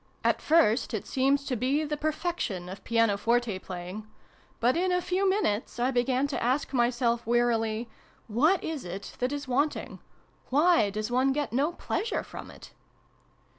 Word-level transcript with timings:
At 0.23 0.41
first 0.41 0.95
it 0.95 1.05
seemed 1.05 1.37
to 1.47 1.55
be 1.55 1.83
the 1.83 1.95
perfection 1.95 2.69
of 2.69 2.83
piano 2.83 3.19
forte 3.19 3.59
playing; 3.59 4.07
but 4.59 4.75
in 4.75 4.91
a 4.91 4.99
few 4.99 5.29
minutes 5.29 5.79
I 5.79 5.91
began 5.91 6.25
to 6.29 6.41
ask 6.41 6.73
myself, 6.73 7.27
wearily," 7.27 7.87
What 8.41 8.63
is 8.63 8.83
it 8.83 9.15
that 9.19 9.31
is 9.31 9.47
wanting? 9.47 9.99
Why 10.49 10.89
does 10.89 11.11
one 11.11 11.33
get 11.33 11.53
no 11.53 11.73
pleasure 11.73 12.23
from 12.23 12.49
it 12.49 12.71